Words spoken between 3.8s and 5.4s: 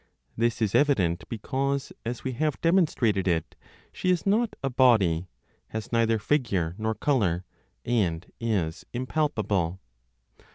she is not a body,